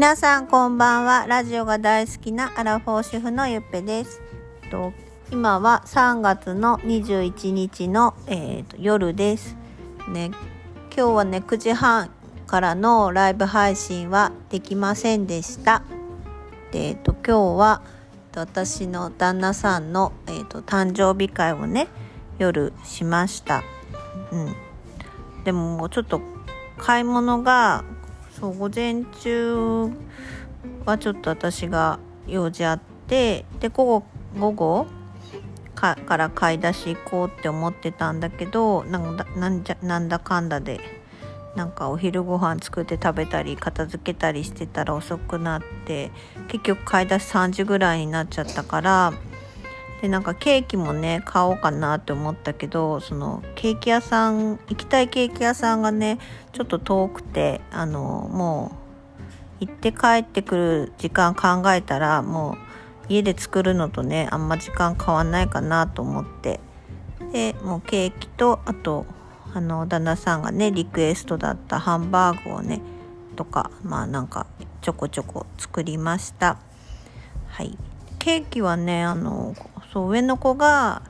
[0.00, 1.26] 皆さんこんばんは。
[1.28, 4.22] ラジオが大好きなアラフォー主婦のゆっぺです。
[4.70, 4.94] と
[5.30, 9.58] 今は3月の21日の、えーと、夜です。
[10.08, 10.30] ね
[10.96, 12.08] 今日はね9時半
[12.46, 15.82] からのライブ配信はできませんでした。
[16.72, 17.82] でえっ、ー、と今日は
[18.34, 21.88] 私の旦那さんの、えーと、誕生日会をね
[22.38, 23.62] 夜しました。
[24.32, 24.56] うん。
[25.44, 26.22] でももうちょっと
[26.78, 27.84] 買い物が
[28.40, 29.90] そう午前中
[30.86, 34.06] はちょっと私が用事あってで午後
[34.38, 34.86] 午後
[35.74, 40.80] から買い出し行こうって思ってたんだけどなんだなんじゃなんだかんだで
[41.56, 46.10] なんかお昼ご飯作って食べたり片付けたりしてたら遅くなって
[46.48, 49.12] 結局買い出し3時ぐらいになっちゃったから
[50.00, 56.18] でなんかケーキもね買おうかなって思ったけどそのケーキ屋さん行きたいケーキ屋さんがね
[56.52, 58.72] ちょっと遠くてあのも
[59.60, 62.56] う行って帰ってくる時間考えたらもう
[63.12, 66.60] 家で作るのとねあんま時間変わんないかなと思って。
[67.32, 69.06] でもうケーキとあと
[69.54, 72.80] あの旦那さんがねリクエストだったハンバーグをね
[73.36, 74.46] とかまあなんか
[74.80, 76.58] ちょこちょこ作りました。
[77.48, 77.76] はい。
[78.18, 79.54] ケーキはねあの
[79.92, 81.02] そう上の子が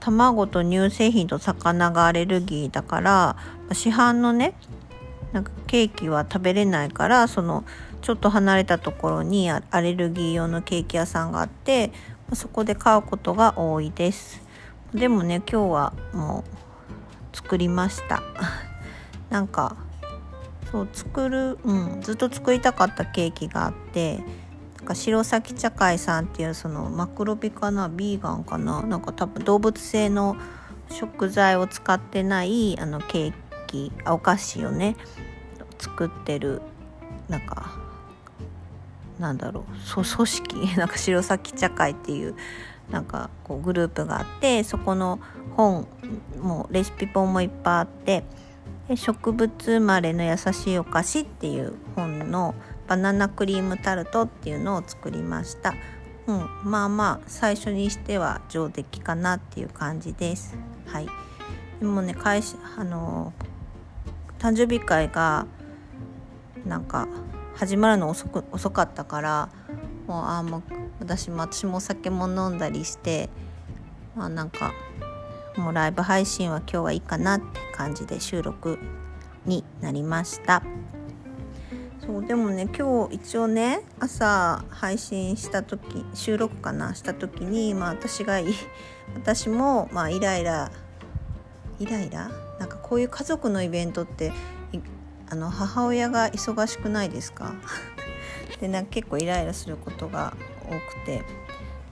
[0.00, 3.36] 卵と乳製品と魚がアレルギーだから
[3.72, 4.54] 市販のね
[5.32, 7.64] なんかケーキは食べれないからその
[8.02, 11.92] ちょっと離れたところにアレルギー用のケーキ屋さんがあって
[12.32, 14.42] そこで買うことが多いです。
[14.94, 16.44] でもね今日はも
[17.32, 18.22] う作りました。
[19.28, 19.76] なんか
[20.70, 24.20] そう作る、うん、ずっと作りたかったケーキがあって
[24.84, 28.82] か白崎茶会さんっていうそのマクロビかなビーガンかな？
[28.82, 30.36] なんか多分動物性の
[30.90, 33.34] 食材を使ってないあのケー
[33.66, 34.96] キお菓子をね
[35.78, 36.60] 作ってる
[37.28, 37.72] なんか
[39.18, 40.74] なんだろう組織？
[40.78, 42.34] なんか白崎茶会っていう
[42.90, 45.20] なんかこうグループがあってそこの
[45.56, 45.86] 本
[46.40, 48.24] もレシピ本もいっぱいあって
[48.88, 52.54] で植物生まれの優しいお菓子っていう本の
[52.90, 55.74] バナナクリームタルトっていうのを作りました。
[56.26, 60.56] うん、まあまあ最初にしては上出来かなっていう感じです。
[60.86, 61.06] はい。
[61.78, 63.32] でもね会社あの
[64.40, 65.46] 誕生日会が
[66.66, 67.06] なんか
[67.54, 69.50] 始まるの遅く遅かったから
[70.08, 70.62] もうあもう
[70.98, 73.30] 私も私もお酒も飲んだりして
[74.16, 74.72] まあなんか
[75.56, 78.80] もうライブ配信は今日はいいかなって感じで収録
[79.46, 80.64] になりました。
[82.10, 88.40] そうでもね今日一応ね朝配信した時収録かなした時にまあ私が
[89.14, 90.72] 私もまあイライラ
[91.78, 92.28] イライラ？
[92.58, 94.32] なんかこういう家族のイベントって
[95.30, 97.54] あの母親が忙しくないですか？
[98.60, 100.34] でなんか結構イライラすることが
[100.68, 101.22] 多くて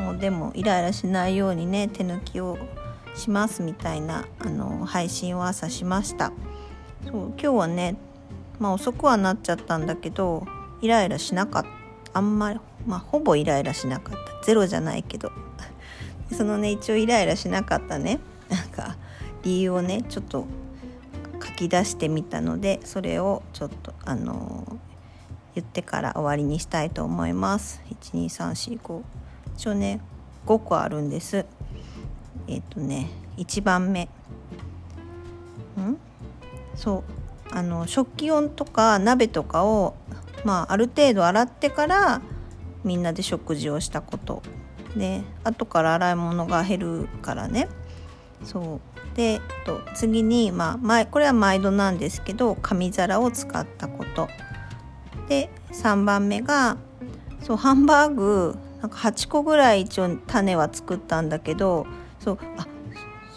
[0.00, 2.56] もうでもイライラしないようにね手抜きを
[3.16, 6.30] しますみたいなあの配信を朝しました。
[7.04, 7.96] そう今日はね
[8.58, 10.46] まあ遅くはなっちゃったんだけど
[10.80, 11.68] イライラしなかった。
[12.16, 14.46] あんまりまあほぼイライラしなかった。
[14.46, 15.32] ゼロじゃないけど。
[16.32, 18.20] そのね一応イライラしなかったね。
[18.48, 18.96] なんか
[19.42, 20.46] 理由をねちょっと
[21.44, 24.76] 書き出してみたのでそれをちょっとあのー、
[25.56, 27.82] 言ってから終わりにしたいと思います。
[28.02, 29.02] 12345
[29.56, 30.00] 一応ね
[30.46, 31.46] 5個あるんです。
[32.46, 34.08] えっ、ー、とね1番目。
[35.76, 35.96] ん？
[36.76, 37.23] そう。
[37.54, 39.94] あの食器温とか鍋とかを、
[40.44, 42.20] まあ、ある程度洗ってから
[42.82, 44.42] みんなで食事をしたこと。
[44.96, 47.68] で後から洗い物が減るからね。
[48.42, 48.80] そ
[49.14, 49.16] う。
[49.16, 54.28] でと次に、まあ、前これは毎度なんですけど紙皿を使ったこと。
[55.28, 56.76] で3番目が
[57.40, 61.86] そうハンバーグなんか8個ぐらい一応種は作ったんだけど
[62.18, 62.66] そうあ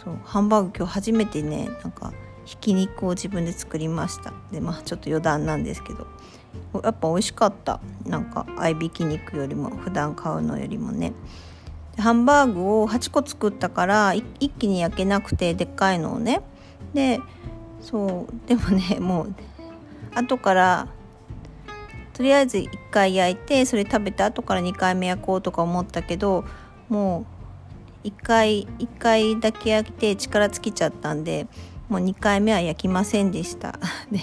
[0.04, 2.12] そうハンバーグ今日初めてねなんか
[2.48, 4.32] ひき肉を自分で作りました。
[4.54, 6.08] でまあちょっと余談なんですけど。
[6.82, 7.82] やっぱ美味しかった。
[8.06, 11.12] なんか合いびき肉よりも普段買うのよりもね。
[11.98, 16.42] ハンバーグを8個作ったから一気に焼けなくてでっかいのをね。
[16.94, 17.20] で
[17.82, 19.36] そうでもねもう
[20.16, 20.88] 後から
[22.14, 26.46] とりあえず1回焼いてそれ食べた後から2回目焼こうとか思ったけど
[26.88, 27.26] も
[28.04, 31.48] う1回1回だけ焼いて力尽きちゃったんで
[31.90, 33.80] もう2回目は焼きませんでした。
[34.12, 34.20] で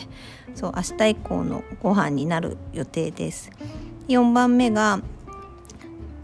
[0.55, 3.51] そう明日以降のご飯になる予定です。
[4.09, 5.01] 4番目が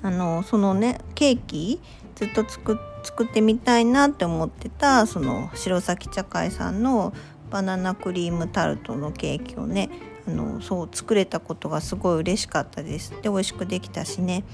[0.02, 1.80] あのそのねケーキ
[2.14, 7.14] ずっと作作ってみたいなって思ってたその白崎茶会さんの
[7.50, 9.90] バナナクリームタルトのケーキをね
[10.28, 13.10] あのそう作れたことがすごい嬉しかったです。
[13.22, 14.44] で美味しくできたしね。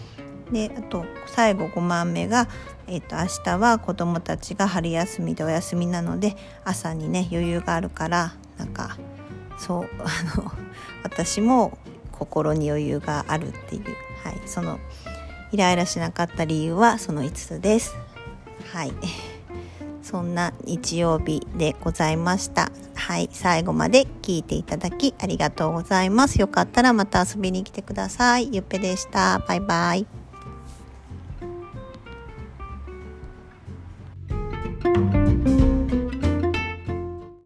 [0.53, 2.49] であと最後5番目が、
[2.87, 8.97] えーと、明日は子どもたちが春休みでお休みなので朝にね余裕があるからなんか
[9.59, 10.53] そう あの
[11.03, 11.79] 私も
[12.13, 13.85] 心に余裕があるっていう、
[14.25, 14.79] はい、その
[15.53, 17.95] イライラしなかった理由はその5つです。
[18.73, 18.93] はい
[20.03, 22.71] そんな日曜日でございました。
[22.95, 26.41] はい、最後まで聞いていただきありがとうございます。
[26.41, 28.51] よかったらまた遊びに来てください。
[28.53, 29.41] ゆっぺでした。
[29.41, 30.26] バイバイ。